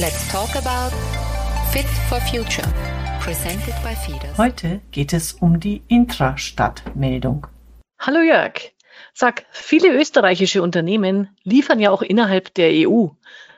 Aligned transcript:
Let's 0.00 0.26
talk 0.32 0.56
about 0.56 0.96
Fit 1.72 1.84
for 2.08 2.18
Future, 2.22 2.66
presented 3.20 3.74
by 3.82 3.94
Fides. 3.94 4.38
Heute 4.38 4.80
geht 4.92 5.12
es 5.12 5.34
um 5.34 5.60
die 5.60 5.82
Intrastadt-Meldung. 5.88 7.46
Hallo 7.98 8.20
Jörg. 8.22 8.72
Sag, 9.12 9.44
viele 9.50 9.92
österreichische 9.92 10.62
Unternehmen 10.62 11.36
liefern 11.42 11.80
ja 11.80 11.90
auch 11.90 12.00
innerhalb 12.00 12.54
der 12.54 12.88
EU. 12.88 13.08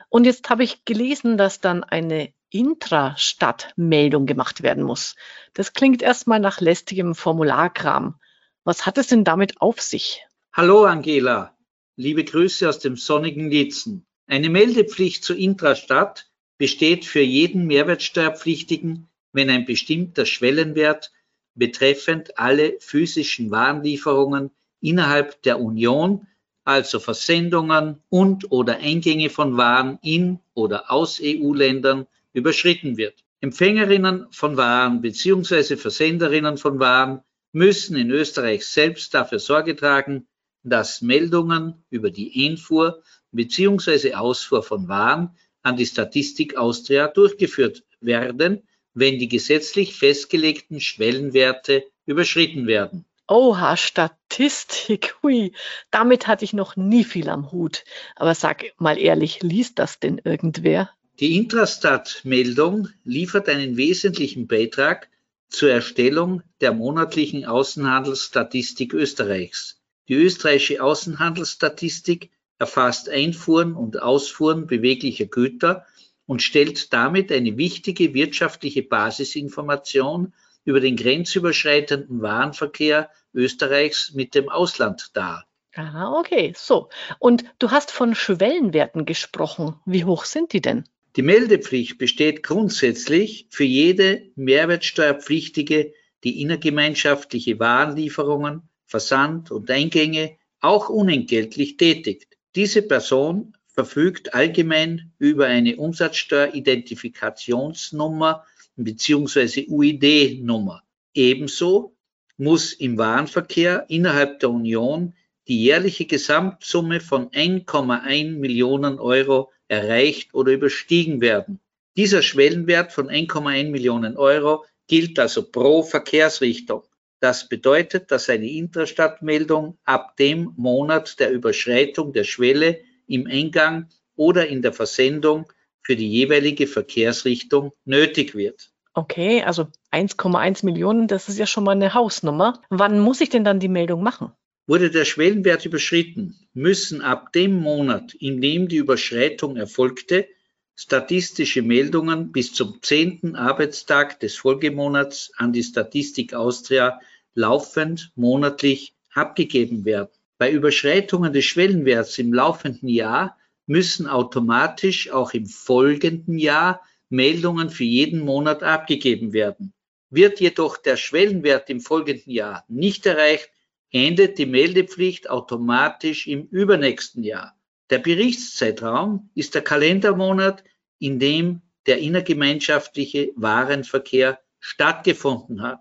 Und 0.08 0.24
jetzt 0.24 0.50
habe 0.50 0.64
ich 0.64 0.84
gelesen, 0.84 1.38
dass 1.38 1.60
dann 1.60 1.84
eine 1.84 2.32
Intrastadt-Meldung 2.50 4.26
gemacht 4.26 4.64
werden 4.64 4.82
muss. 4.82 5.14
Das 5.54 5.74
klingt 5.74 6.02
erstmal 6.02 6.40
nach 6.40 6.60
lästigem 6.60 7.14
Formularkram. 7.14 8.16
Was 8.64 8.84
hat 8.84 8.98
es 8.98 9.06
denn 9.06 9.22
damit 9.22 9.60
auf 9.60 9.80
sich? 9.80 10.24
Hallo 10.52 10.86
Angela, 10.86 11.56
liebe 11.94 12.24
Grüße 12.24 12.68
aus 12.68 12.80
dem 12.80 12.96
sonnigen 12.96 13.48
Lietzen. 13.48 14.08
Eine 14.26 14.50
Meldepflicht 14.50 15.22
zur 15.22 15.36
Intrastadt 15.36 16.31
besteht 16.62 17.04
für 17.04 17.22
jeden 17.22 17.66
Mehrwertsteuerpflichtigen, 17.66 19.08
wenn 19.32 19.50
ein 19.50 19.64
bestimmter 19.64 20.24
Schwellenwert 20.24 21.10
betreffend 21.56 22.38
alle 22.38 22.76
physischen 22.78 23.50
Warenlieferungen 23.50 24.52
innerhalb 24.80 25.42
der 25.42 25.58
Union, 25.58 26.28
also 26.62 27.00
Versendungen 27.00 28.00
und 28.10 28.52
oder 28.52 28.76
Eingänge 28.76 29.28
von 29.28 29.56
Waren 29.56 29.98
in 30.02 30.38
oder 30.54 30.92
aus 30.92 31.20
EU-Ländern, 31.20 32.06
überschritten 32.32 32.96
wird. 32.96 33.24
Empfängerinnen 33.40 34.28
von 34.30 34.56
Waren 34.56 35.00
bzw. 35.00 35.76
Versenderinnen 35.76 36.58
von 36.58 36.78
Waren 36.78 37.22
müssen 37.50 37.96
in 37.96 38.12
Österreich 38.12 38.64
selbst 38.64 39.14
dafür 39.14 39.40
Sorge 39.40 39.74
tragen, 39.74 40.28
dass 40.62 41.02
Meldungen 41.02 41.82
über 41.90 42.12
die 42.12 42.48
Einfuhr 42.48 43.02
bzw. 43.32 44.14
Ausfuhr 44.14 44.62
von 44.62 44.86
Waren 44.86 45.36
an 45.62 45.76
die 45.76 45.86
Statistik 45.86 46.56
Austria 46.56 47.08
durchgeführt 47.08 47.84
werden, 48.00 48.62
wenn 48.94 49.18
die 49.18 49.28
gesetzlich 49.28 49.94
festgelegten 49.96 50.80
Schwellenwerte 50.80 51.84
überschritten 52.04 52.66
werden. 52.66 53.04
Oha, 53.28 53.76
Statistik, 53.76 55.14
hui, 55.22 55.52
damit 55.90 56.26
hatte 56.26 56.44
ich 56.44 56.52
noch 56.52 56.76
nie 56.76 57.04
viel 57.04 57.28
am 57.28 57.52
Hut. 57.52 57.84
Aber 58.16 58.34
sag 58.34 58.72
mal 58.78 58.98
ehrlich, 58.98 59.42
liest 59.42 59.78
das 59.78 60.00
denn 60.00 60.20
irgendwer? 60.22 60.90
Die 61.20 61.36
Intrastat-Meldung 61.36 62.88
liefert 63.04 63.48
einen 63.48 63.76
wesentlichen 63.76 64.48
Beitrag 64.48 65.08
zur 65.48 65.70
Erstellung 65.70 66.42
der 66.60 66.72
monatlichen 66.72 67.44
Außenhandelsstatistik 67.44 68.92
Österreichs. 68.92 69.80
Die 70.08 70.14
österreichische 70.14 70.82
Außenhandelsstatistik 70.82 72.30
erfasst 72.62 73.10
Einfuhren 73.10 73.74
und 73.74 74.00
Ausfuhren 74.00 74.68
beweglicher 74.68 75.26
Güter 75.26 75.84
und 76.26 76.42
stellt 76.42 76.92
damit 76.92 77.32
eine 77.32 77.56
wichtige 77.56 78.14
wirtschaftliche 78.14 78.84
Basisinformation 78.84 80.32
über 80.64 80.78
den 80.78 80.94
grenzüberschreitenden 80.94 82.22
Warenverkehr 82.22 83.10
Österreichs 83.34 84.12
mit 84.14 84.36
dem 84.36 84.48
Ausland 84.48 85.10
dar. 85.14 85.44
Ah, 85.74 86.12
okay, 86.16 86.52
so. 86.56 86.88
Und 87.18 87.44
du 87.58 87.72
hast 87.72 87.90
von 87.90 88.14
Schwellenwerten 88.14 89.06
gesprochen. 89.06 89.74
Wie 89.84 90.04
hoch 90.04 90.24
sind 90.24 90.52
die 90.52 90.60
denn? 90.60 90.84
Die 91.16 91.22
Meldepflicht 91.22 91.98
besteht 91.98 92.44
grundsätzlich 92.44 93.48
für 93.50 93.64
jede 93.64 94.30
Mehrwertsteuerpflichtige, 94.36 95.94
die 96.22 96.40
innergemeinschaftliche 96.40 97.58
Warenlieferungen, 97.58 98.68
Versand 98.86 99.50
und 99.50 99.68
Eingänge 99.68 100.36
auch 100.60 100.88
unentgeltlich 100.88 101.76
tätigt. 101.76 102.31
Diese 102.54 102.82
Person 102.82 103.56
verfügt 103.68 104.34
allgemein 104.34 105.10
über 105.18 105.46
eine 105.46 105.76
Umsatzsteueridentifikationsnummer 105.76 108.44
bzw. 108.76 109.68
UID-Nummer. 109.68 110.82
Ebenso 111.14 111.96
muss 112.36 112.74
im 112.74 112.98
Warenverkehr 112.98 113.86
innerhalb 113.88 114.40
der 114.40 114.50
Union 114.50 115.14
die 115.48 115.62
jährliche 115.62 116.04
Gesamtsumme 116.04 117.00
von 117.00 117.30
1,1 117.30 118.38
Millionen 118.38 118.98
Euro 118.98 119.50
erreicht 119.68 120.34
oder 120.34 120.52
überstiegen 120.52 121.22
werden. 121.22 121.58
Dieser 121.96 122.22
Schwellenwert 122.22 122.92
von 122.92 123.08
1,1 123.08 123.70
Millionen 123.70 124.16
Euro 124.16 124.64
gilt 124.88 125.18
also 125.18 125.50
pro 125.50 125.82
Verkehrsrichtung. 125.82 126.82
Das 127.22 127.48
bedeutet, 127.48 128.10
dass 128.10 128.28
eine 128.28 128.50
Intrastadtmeldung 128.50 129.78
ab 129.84 130.16
dem 130.16 130.54
Monat 130.56 131.20
der 131.20 131.30
Überschreitung 131.30 132.12
der 132.12 132.24
Schwelle 132.24 132.80
im 133.06 133.28
Eingang 133.28 133.88
oder 134.16 134.48
in 134.48 134.60
der 134.60 134.72
Versendung 134.72 135.46
für 135.82 135.94
die 135.94 136.10
jeweilige 136.10 136.66
Verkehrsrichtung 136.66 137.70
nötig 137.84 138.34
wird. 138.34 138.72
Okay, 138.94 139.40
also 139.44 139.68
1,1 139.92 140.64
Millionen, 140.64 141.06
das 141.06 141.28
ist 141.28 141.38
ja 141.38 141.46
schon 141.46 141.62
mal 141.62 141.76
eine 141.76 141.94
Hausnummer. 141.94 142.60
Wann 142.70 142.98
muss 142.98 143.20
ich 143.20 143.28
denn 143.28 143.44
dann 143.44 143.60
die 143.60 143.68
Meldung 143.68 144.02
machen? 144.02 144.32
Wurde 144.66 144.90
der 144.90 145.04
Schwellenwert 145.04 145.64
überschritten, 145.64 146.48
müssen 146.54 147.02
ab 147.02 147.32
dem 147.32 147.54
Monat, 147.54 148.14
in 148.14 148.40
dem 148.40 148.66
die 148.66 148.78
Überschreitung 148.78 149.56
erfolgte, 149.56 150.26
statistische 150.74 151.62
Meldungen 151.62 152.32
bis 152.32 152.52
zum 152.52 152.82
zehnten 152.82 153.36
Arbeitstag 153.36 154.18
des 154.18 154.34
Folgemonats 154.34 155.30
an 155.36 155.52
die 155.52 155.62
Statistik 155.62 156.34
Austria 156.34 156.98
laufend 157.34 158.12
monatlich 158.14 158.94
abgegeben 159.12 159.84
werden. 159.84 160.10
Bei 160.38 160.50
Überschreitungen 160.50 161.32
des 161.32 161.44
Schwellenwerts 161.44 162.18
im 162.18 162.32
laufenden 162.32 162.88
Jahr 162.88 163.38
müssen 163.66 164.06
automatisch 164.06 165.10
auch 165.10 165.32
im 165.34 165.46
folgenden 165.46 166.38
Jahr 166.38 166.80
Meldungen 167.08 167.70
für 167.70 167.84
jeden 167.84 168.20
Monat 168.20 168.62
abgegeben 168.62 169.32
werden. 169.32 169.72
Wird 170.10 170.40
jedoch 170.40 170.76
der 170.78 170.96
Schwellenwert 170.96 171.70
im 171.70 171.80
folgenden 171.80 172.32
Jahr 172.32 172.64
nicht 172.68 173.06
erreicht, 173.06 173.50
endet 173.92 174.38
die 174.38 174.46
Meldepflicht 174.46 175.30
automatisch 175.30 176.26
im 176.26 176.46
übernächsten 176.48 177.22
Jahr. 177.22 177.54
Der 177.90 177.98
Berichtszeitraum 177.98 179.30
ist 179.34 179.54
der 179.54 179.62
Kalendermonat, 179.62 180.64
in 180.98 181.18
dem 181.18 181.60
der 181.86 181.98
innergemeinschaftliche 181.98 183.32
Warenverkehr 183.36 184.40
stattgefunden 184.60 185.62
hat. 185.62 185.80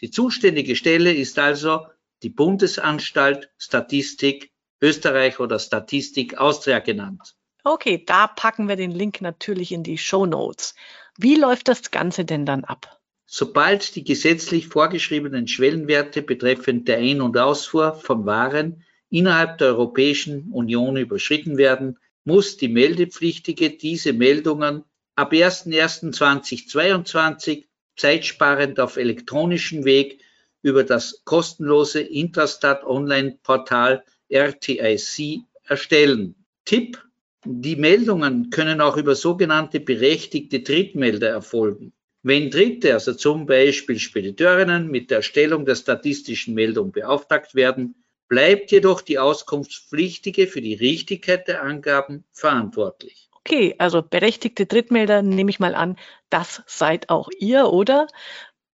Die 0.00 0.10
zuständige 0.10 0.76
Stelle 0.76 1.12
ist 1.12 1.38
also 1.38 1.86
die 2.22 2.30
Bundesanstalt 2.30 3.50
Statistik 3.58 4.50
Österreich 4.80 5.40
oder 5.40 5.58
Statistik 5.58 6.38
Austria 6.38 6.78
genannt. 6.78 7.34
Okay, 7.64 8.04
da 8.04 8.28
packen 8.28 8.68
wir 8.68 8.76
den 8.76 8.92
Link 8.92 9.20
natürlich 9.20 9.72
in 9.72 9.82
die 9.82 9.98
Show 9.98 10.24
Notes. 10.26 10.74
Wie 11.16 11.34
läuft 11.34 11.66
das 11.68 11.90
Ganze 11.90 12.24
denn 12.24 12.46
dann 12.46 12.62
ab? 12.64 13.00
Sobald 13.26 13.96
die 13.96 14.04
gesetzlich 14.04 14.68
vorgeschriebenen 14.68 15.48
Schwellenwerte 15.48 16.22
betreffend 16.22 16.88
der 16.88 16.96
Ein- 16.98 17.20
und 17.20 17.36
Ausfuhr 17.36 17.92
von 17.94 18.24
Waren 18.24 18.84
innerhalb 19.10 19.58
der 19.58 19.66
Europäischen 19.68 20.50
Union 20.52 20.96
überschritten 20.96 21.58
werden, 21.58 21.98
muss 22.24 22.56
die 22.56 22.68
Meldepflichtige 22.68 23.68
diese 23.70 24.14
Meldungen 24.14 24.84
ab 25.14 25.32
01.01.2022 25.32 27.67
zeitsparend 27.98 28.80
auf 28.80 28.96
elektronischen 28.96 29.84
Weg 29.84 30.20
über 30.62 30.84
das 30.84 31.22
kostenlose 31.24 32.00
Intrastat 32.00 32.84
Online-Portal 32.84 34.04
RTIC 34.30 35.40
erstellen. 35.64 36.34
Tipp, 36.64 37.02
die 37.44 37.76
Meldungen 37.76 38.50
können 38.50 38.80
auch 38.80 38.96
über 38.96 39.14
sogenannte 39.14 39.80
berechtigte 39.80 40.60
Drittmelder 40.60 41.28
erfolgen. 41.28 41.92
Wenn 42.22 42.50
Dritte, 42.50 42.94
also 42.94 43.14
zum 43.14 43.46
Beispiel 43.46 43.98
Spediteurinnen, 43.98 44.90
mit 44.90 45.10
der 45.10 45.18
Erstellung 45.18 45.64
der 45.64 45.76
statistischen 45.76 46.54
Meldung 46.54 46.90
beauftragt 46.90 47.54
werden, 47.54 47.94
bleibt 48.28 48.72
jedoch 48.72 49.00
die 49.00 49.18
Auskunftspflichtige 49.18 50.46
für 50.46 50.60
die 50.60 50.74
Richtigkeit 50.74 51.48
der 51.48 51.62
Angaben 51.62 52.24
verantwortlich. 52.32 53.27
Okay, 53.50 53.74
also 53.78 54.02
berechtigte 54.02 54.66
Drittmelder 54.66 55.22
nehme 55.22 55.48
ich 55.48 55.58
mal 55.58 55.74
an, 55.74 55.96
das 56.28 56.62
seid 56.66 57.08
auch 57.08 57.30
ihr, 57.38 57.68
oder? 57.68 58.06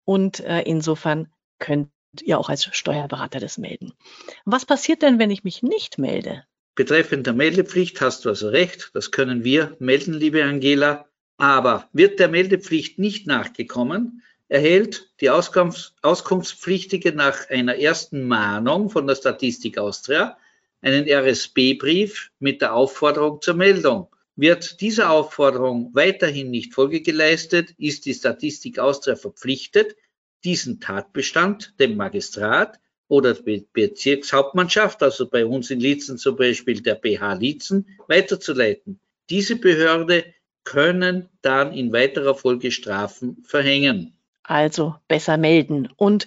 Und 0.06 0.40
äh, 0.40 0.62
insofern 0.62 1.28
könnt 1.58 1.90
ihr 2.22 2.38
auch 2.38 2.48
als 2.48 2.74
Steuerberater 2.74 3.38
das 3.38 3.58
melden. 3.58 3.92
Was 4.46 4.64
passiert 4.64 5.02
denn, 5.02 5.18
wenn 5.18 5.30
ich 5.30 5.44
mich 5.44 5.62
nicht 5.62 5.98
melde? 5.98 6.44
Betreffend 6.74 7.26
der 7.26 7.34
Meldepflicht 7.34 8.00
hast 8.00 8.24
du 8.24 8.30
also 8.30 8.48
recht, 8.48 8.92
das 8.94 9.10
können 9.10 9.44
wir 9.44 9.76
melden, 9.78 10.14
liebe 10.14 10.42
Angela. 10.42 11.04
Aber 11.36 11.90
wird 11.92 12.18
der 12.18 12.28
Meldepflicht 12.28 12.98
nicht 12.98 13.26
nachgekommen, 13.26 14.22
erhält 14.48 15.10
die 15.20 15.28
Auskunfts 15.28 15.94
Auskunftspflichtige 16.00 17.12
nach 17.12 17.50
einer 17.50 17.76
ersten 17.76 18.26
Mahnung 18.26 18.88
von 18.88 19.06
der 19.06 19.16
Statistik 19.16 19.76
Austria 19.76 20.38
einen 20.80 21.06
RSB-Brief 21.06 22.30
mit 22.38 22.62
der 22.62 22.72
Aufforderung 22.72 23.42
zur 23.42 23.54
Meldung. 23.54 24.08
Wird 24.42 24.80
dieser 24.80 25.10
Aufforderung 25.10 25.94
weiterhin 25.94 26.50
nicht 26.50 26.74
Folge 26.74 27.00
geleistet, 27.00 27.76
ist 27.78 28.06
die 28.06 28.12
Statistik 28.12 28.80
Austria 28.80 29.14
verpflichtet, 29.14 29.94
diesen 30.42 30.80
Tatbestand 30.80 31.78
dem 31.78 31.96
Magistrat 31.96 32.80
oder 33.06 33.34
Bezirkshauptmannschaft, 33.34 35.00
also 35.00 35.28
bei 35.28 35.46
uns 35.46 35.70
in 35.70 35.78
Lietzen 35.78 36.18
zum 36.18 36.34
Beispiel 36.34 36.82
der 36.82 36.96
BH 36.96 37.34
Lietzen, 37.34 37.86
weiterzuleiten. 38.08 38.98
Diese 39.30 39.54
Behörde 39.54 40.24
können 40.64 41.28
dann 41.42 41.72
in 41.72 41.92
weiterer 41.92 42.34
Folge 42.34 42.72
Strafen 42.72 43.44
verhängen. 43.44 44.12
Also 44.42 44.96
besser 45.06 45.36
melden. 45.36 45.88
Und 45.94 46.26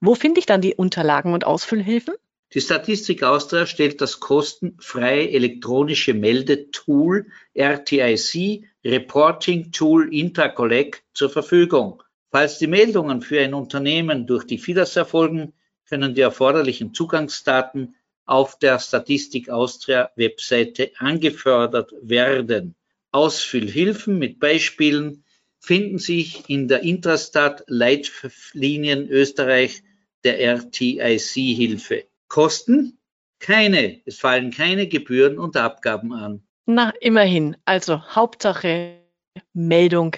wo 0.00 0.16
finde 0.16 0.40
ich 0.40 0.46
dann 0.46 0.60
die 0.60 0.74
Unterlagen 0.74 1.32
und 1.32 1.46
Ausfüllhilfen? 1.46 2.14
Die 2.54 2.60
Statistik 2.60 3.24
Austria 3.24 3.66
stellt 3.66 4.00
das 4.00 4.20
kostenfreie 4.20 5.28
elektronische 5.30 6.14
Meldetool 6.14 7.26
RTIC 7.52 8.64
Reporting 8.84 9.72
Tool 9.72 10.14
Intracollect 10.14 11.02
zur 11.14 11.30
Verfügung. 11.30 12.00
Falls 12.30 12.58
die 12.58 12.68
Meldungen 12.68 13.22
für 13.22 13.40
ein 13.40 13.54
Unternehmen 13.54 14.28
durch 14.28 14.44
die 14.44 14.58
FIDAS 14.58 14.94
erfolgen, 14.94 15.52
können 15.88 16.14
die 16.14 16.20
erforderlichen 16.20 16.94
Zugangsdaten 16.94 17.96
auf 18.24 18.56
der 18.60 18.78
Statistik 18.78 19.48
Austria 19.48 20.10
Webseite 20.14 20.92
angefordert 20.98 21.92
werden. 22.02 22.76
Ausfüllhilfen 23.10 24.16
mit 24.16 24.38
Beispielen 24.38 25.24
finden 25.58 25.98
sich 25.98 26.48
in 26.48 26.68
der 26.68 26.82
Intrastat 26.82 27.64
Leitlinien 27.66 29.08
Österreich 29.08 29.82
der 30.22 30.38
RTIC-Hilfe. 30.40 32.04
Kosten? 32.34 32.98
Keine. 33.38 34.02
Es 34.06 34.18
fallen 34.18 34.50
keine 34.50 34.88
Gebühren 34.88 35.38
und 35.38 35.56
Abgaben 35.56 36.12
an. 36.12 36.44
Na, 36.66 36.92
immerhin. 37.00 37.56
Also 37.64 38.02
Hauptsache 38.12 39.04
Meldung 39.52 40.16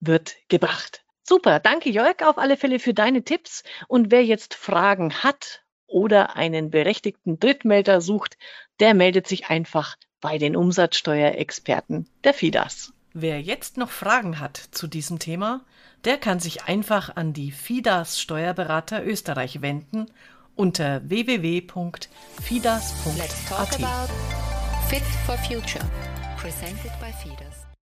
wird 0.00 0.34
gebracht. 0.48 1.04
Super, 1.22 1.60
danke 1.60 1.88
Jörg 1.88 2.16
auf 2.24 2.38
alle 2.38 2.56
Fälle 2.56 2.80
für 2.80 2.94
deine 2.94 3.22
Tipps. 3.22 3.62
Und 3.86 4.10
wer 4.10 4.24
jetzt 4.24 4.54
Fragen 4.54 5.22
hat 5.22 5.62
oder 5.86 6.34
einen 6.34 6.72
berechtigten 6.72 7.38
Drittmelder 7.38 8.00
sucht, 8.00 8.36
der 8.80 8.94
meldet 8.94 9.28
sich 9.28 9.46
einfach 9.46 9.94
bei 10.20 10.38
den 10.38 10.56
Umsatzsteuerexperten 10.56 12.08
der 12.24 12.34
FIDAS. 12.34 12.92
Wer 13.12 13.40
jetzt 13.40 13.76
noch 13.76 13.90
Fragen 13.90 14.40
hat 14.40 14.56
zu 14.56 14.88
diesem 14.88 15.20
Thema, 15.20 15.64
der 16.04 16.18
kann 16.18 16.40
sich 16.40 16.64
einfach 16.64 17.14
an 17.14 17.32
die 17.32 17.52
FIDAS 17.52 18.20
Steuerberater 18.20 19.06
Österreich 19.06 19.62
wenden 19.62 20.06
unter 20.58 21.00
www.fidas.at. 21.00 23.18
Let's 23.18 23.48
talk 23.48 23.78
about 23.78 24.08
Fit 24.88 25.02
for 25.24 25.36
Future, 25.38 25.84
presented 26.36 26.92
by 27.00 27.12
FIDAS. 27.12 27.55